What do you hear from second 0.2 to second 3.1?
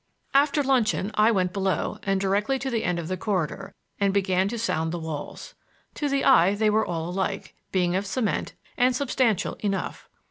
After luncheon I went below and directly to the end of